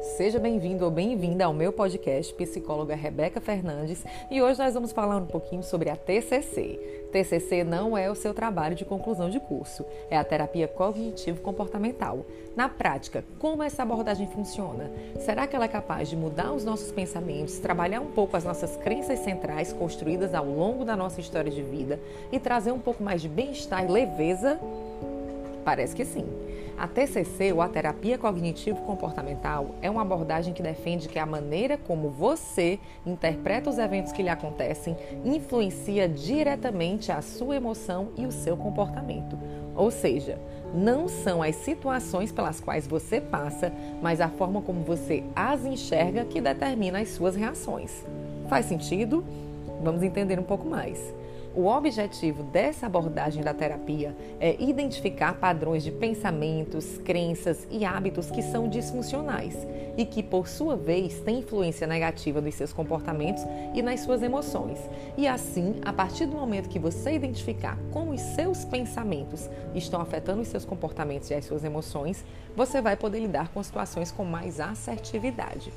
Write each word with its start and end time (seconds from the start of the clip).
Seja 0.00 0.38
bem-vindo 0.38 0.84
ou 0.84 0.90
bem-vinda 0.92 1.44
ao 1.44 1.52
meu 1.52 1.72
podcast 1.72 2.32
Psicóloga 2.34 2.94
Rebeca 2.94 3.40
Fernandes 3.40 4.04
e 4.30 4.40
hoje 4.40 4.58
nós 4.58 4.72
vamos 4.72 4.92
falar 4.92 5.16
um 5.16 5.26
pouquinho 5.26 5.62
sobre 5.62 5.90
a 5.90 5.96
TCC. 5.96 7.08
TCC 7.12 7.64
não 7.64 7.98
é 7.98 8.08
o 8.08 8.14
seu 8.14 8.32
trabalho 8.32 8.76
de 8.76 8.84
conclusão 8.84 9.28
de 9.28 9.40
curso, 9.40 9.84
é 10.08 10.16
a 10.16 10.22
terapia 10.22 10.68
cognitivo-comportamental. 10.68 12.24
Na 12.54 12.68
prática, 12.68 13.24
como 13.40 13.62
essa 13.62 13.82
abordagem 13.82 14.28
funciona? 14.28 14.88
Será 15.18 15.48
que 15.48 15.56
ela 15.56 15.64
é 15.64 15.68
capaz 15.68 16.08
de 16.08 16.16
mudar 16.16 16.52
os 16.52 16.64
nossos 16.64 16.92
pensamentos, 16.92 17.58
trabalhar 17.58 18.00
um 18.00 18.12
pouco 18.12 18.36
as 18.36 18.44
nossas 18.44 18.76
crenças 18.76 19.18
centrais 19.18 19.72
construídas 19.72 20.32
ao 20.32 20.46
longo 20.46 20.84
da 20.84 20.96
nossa 20.96 21.20
história 21.20 21.50
de 21.50 21.62
vida 21.62 21.98
e 22.30 22.38
trazer 22.38 22.70
um 22.70 22.80
pouco 22.80 23.02
mais 23.02 23.20
de 23.20 23.28
bem-estar 23.28 23.84
e 23.84 23.88
leveza? 23.88 24.60
Parece 25.64 25.94
que 25.94 26.04
sim. 26.04 26.26
A 26.78 26.86
TCC, 26.86 27.52
ou 27.52 27.60
a 27.60 27.68
terapia 27.68 28.16
cognitivo-comportamental, 28.16 29.74
é 29.82 29.90
uma 29.90 30.02
abordagem 30.02 30.54
que 30.54 30.62
defende 30.62 31.08
que 31.08 31.18
a 31.18 31.26
maneira 31.26 31.76
como 31.76 32.08
você 32.08 32.78
interpreta 33.04 33.68
os 33.68 33.78
eventos 33.78 34.12
que 34.12 34.22
lhe 34.22 34.28
acontecem 34.28 34.96
influencia 35.24 36.08
diretamente 36.08 37.10
a 37.10 37.20
sua 37.20 37.56
emoção 37.56 38.10
e 38.16 38.24
o 38.24 38.30
seu 38.30 38.56
comportamento. 38.56 39.36
Ou 39.74 39.90
seja, 39.90 40.38
não 40.72 41.08
são 41.08 41.42
as 41.42 41.56
situações 41.56 42.30
pelas 42.30 42.60
quais 42.60 42.86
você 42.86 43.20
passa, 43.20 43.72
mas 44.00 44.20
a 44.20 44.28
forma 44.28 44.62
como 44.62 44.84
você 44.84 45.24
as 45.34 45.64
enxerga 45.64 46.24
que 46.24 46.40
determina 46.40 47.00
as 47.00 47.08
suas 47.08 47.34
reações. 47.34 48.06
Faz 48.48 48.66
sentido? 48.66 49.24
Vamos 49.82 50.04
entender 50.04 50.38
um 50.38 50.44
pouco 50.44 50.68
mais. 50.68 51.12
O 51.58 51.66
objetivo 51.66 52.44
dessa 52.44 52.86
abordagem 52.86 53.42
da 53.42 53.52
terapia 53.52 54.16
é 54.38 54.54
identificar 54.62 55.34
padrões 55.40 55.82
de 55.82 55.90
pensamentos, 55.90 56.98
crenças 56.98 57.66
e 57.68 57.84
hábitos 57.84 58.30
que 58.30 58.42
são 58.42 58.68
disfuncionais 58.68 59.66
e 59.96 60.06
que, 60.06 60.22
por 60.22 60.46
sua 60.46 60.76
vez, 60.76 61.18
têm 61.18 61.40
influência 61.40 61.84
negativa 61.84 62.40
nos 62.40 62.54
seus 62.54 62.72
comportamentos 62.72 63.42
e 63.74 63.82
nas 63.82 63.98
suas 63.98 64.22
emoções. 64.22 64.78
E 65.16 65.26
assim, 65.26 65.80
a 65.84 65.92
partir 65.92 66.26
do 66.26 66.36
momento 66.36 66.68
que 66.68 66.78
você 66.78 67.10
identificar 67.10 67.76
como 67.90 68.12
os 68.12 68.20
seus 68.20 68.64
pensamentos 68.64 69.50
estão 69.74 70.00
afetando 70.00 70.42
os 70.42 70.48
seus 70.48 70.64
comportamentos 70.64 71.28
e 71.28 71.34
as 71.34 71.44
suas 71.44 71.64
emoções, 71.64 72.24
você 72.54 72.80
vai 72.80 72.94
poder 72.94 73.18
lidar 73.18 73.48
com 73.48 73.60
situações 73.64 74.12
com 74.12 74.24
mais 74.24 74.60
assertividade. 74.60 75.72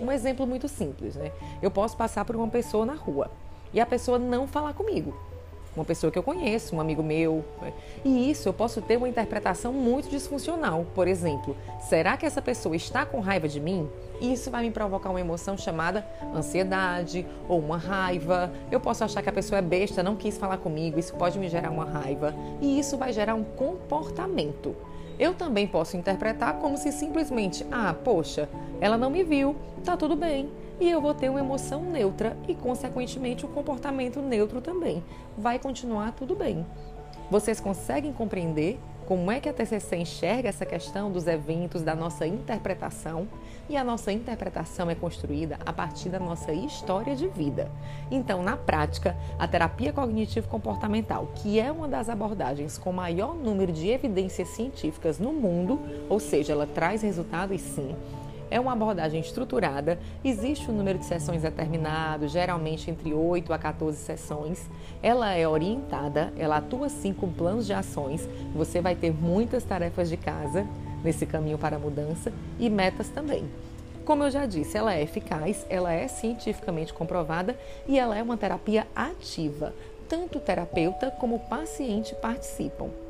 Um 0.00 0.10
exemplo 0.10 0.46
muito 0.46 0.66
simples, 0.66 1.14
né? 1.14 1.30
Eu 1.60 1.70
posso 1.70 1.94
passar 1.94 2.24
por 2.24 2.36
uma 2.36 2.48
pessoa 2.48 2.86
na 2.86 2.94
rua 2.94 3.30
e 3.72 3.80
a 3.80 3.86
pessoa 3.86 4.18
não 4.18 4.46
falar 4.46 4.72
comigo. 4.74 5.14
Uma 5.76 5.84
pessoa 5.84 6.10
que 6.10 6.18
eu 6.18 6.22
conheço, 6.22 6.74
um 6.74 6.80
amigo 6.80 7.02
meu. 7.02 7.44
Né? 7.60 7.70
E 8.02 8.30
isso 8.30 8.48
eu 8.48 8.52
posso 8.54 8.80
ter 8.80 8.96
uma 8.96 9.08
interpretação 9.08 9.74
muito 9.74 10.08
disfuncional. 10.08 10.86
Por 10.94 11.06
exemplo, 11.06 11.54
será 11.80 12.16
que 12.16 12.24
essa 12.24 12.40
pessoa 12.40 12.74
está 12.74 13.04
com 13.04 13.20
raiva 13.20 13.46
de 13.46 13.60
mim? 13.60 13.86
Isso 14.18 14.50
vai 14.50 14.62
me 14.62 14.70
provocar 14.70 15.10
uma 15.10 15.20
emoção 15.20 15.58
chamada 15.58 16.06
ansiedade 16.34 17.26
ou 17.46 17.58
uma 17.58 17.76
raiva. 17.76 18.50
Eu 18.70 18.80
posso 18.80 19.04
achar 19.04 19.22
que 19.22 19.28
a 19.28 19.32
pessoa 19.32 19.58
é 19.58 19.62
besta, 19.62 20.02
não 20.02 20.16
quis 20.16 20.38
falar 20.38 20.56
comigo, 20.56 20.98
isso 20.98 21.14
pode 21.14 21.38
me 21.38 21.46
gerar 21.46 21.70
uma 21.70 21.84
raiva. 21.84 22.34
E 22.62 22.78
isso 22.78 22.96
vai 22.96 23.12
gerar 23.12 23.34
um 23.34 23.44
comportamento. 23.44 24.74
Eu 25.18 25.34
também 25.34 25.66
posso 25.66 25.96
interpretar 25.96 26.58
como 26.58 26.76
se 26.76 26.92
simplesmente, 26.92 27.66
ah, 27.70 27.94
poxa, 27.94 28.48
ela 28.80 28.98
não 28.98 29.10
me 29.10 29.24
viu, 29.24 29.56
tá 29.84 29.96
tudo 29.96 30.14
bem 30.14 30.50
e 30.78 30.90
eu 30.90 31.00
vou 31.00 31.14
ter 31.14 31.30
uma 31.30 31.40
emoção 31.40 31.82
neutra 31.82 32.36
e, 32.46 32.54
consequentemente, 32.54 33.46
um 33.46 33.48
comportamento 33.48 34.20
neutro 34.20 34.60
também. 34.60 35.02
Vai 35.36 35.58
continuar 35.58 36.12
tudo 36.12 36.34
bem. 36.34 36.66
Vocês 37.30 37.60
conseguem 37.60 38.12
compreender 38.12 38.78
como 39.06 39.30
é 39.30 39.38
que 39.38 39.48
a 39.48 39.52
TCC 39.52 39.96
enxerga 39.96 40.48
essa 40.48 40.66
questão 40.66 41.12
dos 41.12 41.28
eventos, 41.28 41.80
da 41.80 41.94
nossa 41.94 42.26
interpretação? 42.26 43.28
E 43.68 43.76
a 43.76 43.84
nossa 43.84 44.12
interpretação 44.12 44.90
é 44.90 44.96
construída 44.96 45.58
a 45.64 45.72
partir 45.72 46.08
da 46.08 46.18
nossa 46.18 46.52
história 46.52 47.14
de 47.14 47.28
vida. 47.28 47.70
Então, 48.10 48.42
na 48.42 48.56
prática, 48.56 49.16
a 49.38 49.46
terapia 49.46 49.92
cognitivo-comportamental, 49.92 51.28
que 51.36 51.58
é 51.58 51.70
uma 51.70 51.86
das 51.86 52.08
abordagens 52.08 52.78
com 52.78 52.92
maior 52.92 53.34
número 53.34 53.72
de 53.72 53.88
evidências 53.88 54.48
científicas 54.48 55.20
no 55.20 55.32
mundo, 55.32 55.80
ou 56.08 56.18
seja, 56.18 56.52
ela 56.52 56.66
traz 56.66 57.02
resultados 57.02 57.60
sim, 57.60 57.94
é 58.50 58.60
uma 58.60 58.72
abordagem 58.72 59.20
estruturada, 59.20 59.98
existe 60.24 60.70
um 60.70 60.74
número 60.74 60.98
de 60.98 61.04
sessões 61.04 61.42
determinado, 61.42 62.28
geralmente 62.28 62.90
entre 62.90 63.12
8 63.12 63.52
a 63.52 63.58
14 63.58 63.96
sessões. 63.96 64.68
Ela 65.02 65.34
é 65.34 65.46
orientada, 65.46 66.32
ela 66.38 66.58
atua 66.58 66.88
sim 66.88 67.12
com 67.12 67.32
planos 67.32 67.66
de 67.66 67.72
ações. 67.72 68.28
Você 68.54 68.80
vai 68.80 68.94
ter 68.94 69.12
muitas 69.12 69.64
tarefas 69.64 70.08
de 70.08 70.16
casa 70.16 70.66
nesse 71.02 71.26
caminho 71.26 71.58
para 71.58 71.76
a 71.76 71.78
mudança 71.78 72.32
e 72.58 72.68
metas 72.68 73.08
também. 73.08 73.44
Como 74.04 74.22
eu 74.22 74.30
já 74.30 74.46
disse, 74.46 74.78
ela 74.78 74.94
é 74.94 75.02
eficaz, 75.02 75.66
ela 75.68 75.92
é 75.92 76.06
cientificamente 76.06 76.94
comprovada 76.94 77.58
e 77.88 77.98
ela 77.98 78.16
é 78.16 78.22
uma 78.22 78.36
terapia 78.36 78.86
ativa. 78.94 79.74
Tanto 80.08 80.38
o 80.38 80.40
terapeuta 80.40 81.10
como 81.10 81.36
o 81.36 81.40
paciente 81.40 82.14
participam. 82.14 83.05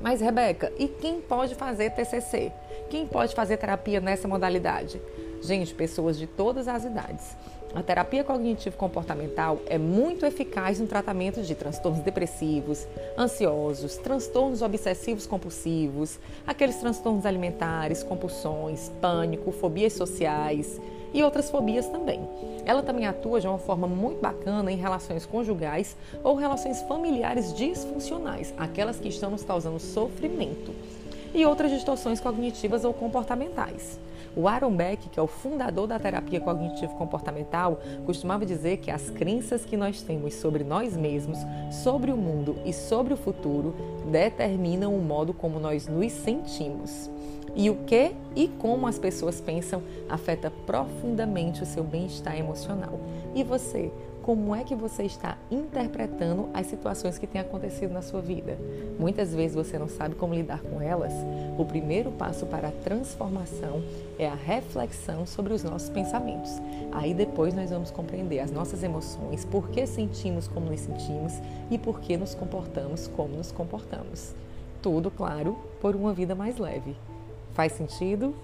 Mas, 0.00 0.20
Rebeca, 0.20 0.72
e 0.78 0.86
quem 0.86 1.20
pode 1.20 1.54
fazer 1.54 1.90
TCC? 1.90 2.52
Quem 2.88 3.06
pode 3.06 3.34
fazer 3.34 3.56
terapia 3.56 4.00
nessa 4.00 4.28
modalidade? 4.28 5.00
Gente, 5.42 5.74
pessoas 5.74 6.16
de 6.18 6.26
todas 6.26 6.68
as 6.68 6.84
idades. 6.84 7.36
A 7.74 7.82
terapia 7.82 8.24
cognitivo-comportamental 8.24 9.60
é 9.66 9.76
muito 9.76 10.24
eficaz 10.24 10.80
no 10.80 10.86
tratamento 10.86 11.42
de 11.42 11.54
transtornos 11.54 12.02
depressivos, 12.02 12.86
ansiosos, 13.16 13.96
transtornos 13.98 14.62
obsessivos 14.62 15.26
compulsivos, 15.26 16.18
aqueles 16.46 16.76
transtornos 16.76 17.26
alimentares, 17.26 18.02
compulsões, 18.02 18.90
pânico, 19.00 19.52
fobias 19.52 19.92
sociais 19.92 20.80
e 21.12 21.22
outras 21.22 21.50
fobias 21.50 21.86
também. 21.86 22.20
Ela 22.64 22.82
também 22.82 23.06
atua 23.06 23.40
de 23.40 23.46
uma 23.46 23.58
forma 23.58 23.86
muito 23.86 24.20
bacana 24.20 24.70
em 24.70 24.76
relações 24.76 25.24
conjugais 25.24 25.96
ou 26.22 26.34
relações 26.34 26.82
familiares 26.82 27.54
disfuncionais, 27.54 28.52
aquelas 28.56 28.98
que 28.98 29.08
estão 29.08 29.30
nos 29.30 29.42
causando 29.42 29.78
sofrimento, 29.78 30.74
e 31.34 31.44
outras 31.44 31.70
distorções 31.70 32.20
cognitivas 32.20 32.84
ou 32.84 32.92
comportamentais. 32.92 33.98
O 34.36 34.46
Aaron 34.48 34.74
Beck, 34.74 35.08
que 35.08 35.18
é 35.18 35.22
o 35.22 35.26
fundador 35.26 35.86
da 35.86 35.98
terapia 35.98 36.40
cognitivo-comportamental, 36.40 37.80
costumava 38.06 38.46
dizer 38.46 38.78
que 38.78 38.90
as 38.90 39.10
crenças 39.10 39.64
que 39.64 39.76
nós 39.76 40.02
temos 40.02 40.34
sobre 40.34 40.64
nós 40.64 40.96
mesmos, 40.96 41.38
sobre 41.70 42.12
o 42.12 42.16
mundo 42.16 42.56
e 42.64 42.72
sobre 42.72 43.14
o 43.14 43.16
futuro 43.16 43.74
determinam 44.10 44.94
o 44.94 45.02
modo 45.02 45.32
como 45.32 45.58
nós 45.58 45.86
nos 45.86 46.12
sentimos. 46.12 47.10
E 47.54 47.70
o 47.70 47.76
que 47.84 48.12
e 48.36 48.48
como 48.48 48.86
as 48.86 48.98
pessoas 48.98 49.40
pensam 49.40 49.82
afeta 50.08 50.50
profundamente 50.64 51.62
o 51.62 51.66
seu 51.66 51.82
bem-estar 51.82 52.38
emocional. 52.38 53.00
E 53.34 53.42
você, 53.42 53.90
como 54.22 54.54
é 54.54 54.62
que 54.62 54.74
você 54.74 55.04
está 55.04 55.38
interpretando 55.50 56.50
as 56.52 56.66
situações 56.66 57.18
que 57.18 57.26
têm 57.26 57.40
acontecido 57.40 57.92
na 57.92 58.02
sua 58.02 58.20
vida? 58.20 58.58
Muitas 58.98 59.34
vezes 59.34 59.56
você 59.56 59.78
não 59.78 59.88
sabe 59.88 60.14
como 60.14 60.34
lidar 60.34 60.60
com 60.60 60.80
elas. 60.80 61.12
O 61.58 61.64
primeiro 61.64 62.10
passo 62.12 62.46
para 62.46 62.68
a 62.68 62.72
transformação 62.72 63.82
é 64.18 64.28
a 64.28 64.34
reflexão 64.34 65.24
sobre 65.24 65.52
os 65.52 65.62
nossos 65.62 65.88
pensamentos. 65.88 66.50
Aí 66.92 67.14
depois 67.14 67.54
nós 67.54 67.70
vamos 67.70 67.90
compreender 67.90 68.40
as 68.40 68.50
nossas 68.50 68.82
emoções, 68.82 69.44
por 69.44 69.68
que 69.70 69.86
sentimos 69.86 70.48
como 70.48 70.70
nos 70.70 70.80
sentimos 70.80 71.34
e 71.70 71.78
por 71.78 72.00
que 72.00 72.16
nos 72.16 72.34
comportamos 72.34 73.06
como 73.08 73.36
nos 73.36 73.52
comportamos. 73.52 74.34
Tudo, 74.82 75.10
claro, 75.10 75.56
por 75.80 75.94
uma 75.94 76.12
vida 76.12 76.34
mais 76.34 76.58
leve. 76.58 76.96
Faz 77.52 77.72
sentido? 77.72 78.34